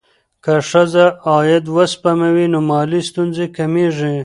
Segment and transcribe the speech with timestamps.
[0.43, 4.15] که ښځه عاید وسپموي، نو مالي ستونزې کمېږي.